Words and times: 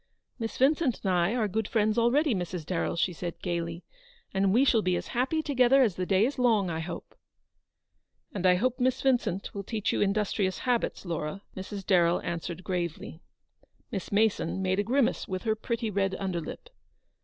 "Miss 0.39 0.57
Vincent 0.57 0.99
and 1.05 1.13
I 1.13 1.35
are 1.35 1.47
good 1.47 1.67
friends 1.67 1.95
already, 1.95 2.33
Mrs. 2.33 2.65
Darrell," 2.65 2.95
she 2.95 3.13
said, 3.13 3.39
gaily, 3.43 3.83
"and 4.33 4.51
we 4.51 4.65
shall 4.65 4.81
be 4.81 4.95
as 4.95 5.09
happy 5.09 5.43
together 5.43 5.83
as 5.83 5.95
the 5.95 6.07
day 6.07 6.25
is 6.25 6.39
long, 6.39 6.71
I 6.71 6.79
hope."" 6.79 7.13
And 8.33 8.47
I 8.47 8.55
hope 8.55 8.79
Miss 8.79 8.99
Vincent 9.03 9.53
will 9.53 9.61
teach 9.61 9.93
you 9.93 10.01
in 10.01 10.11
dustrious 10.11 10.57
habits, 10.61 11.05
Laura," 11.05 11.43
Mrs. 11.55 11.85
Darrell 11.85 12.19
answered 12.23 12.63
gravely. 12.63 13.21
HAZLEW00D. 13.91 13.91
261 13.91 13.95
Miss 13.95 14.11
Mason 14.11 14.61
made 14.63 14.79
a 14.79 14.83
grimace 14.83 15.27
with 15.27 15.43
her 15.43 15.55
pretty 15.55 15.91
red 15.91 16.15
under 16.15 16.41
lip. 16.41 16.71